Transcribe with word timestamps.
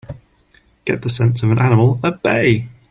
Get 0.83 1.03
the 1.03 1.11
sense 1.11 1.43
of 1.43 1.51
an 1.51 1.59
animal 1.59 1.99
at 2.03 2.23
bay! 2.23 2.67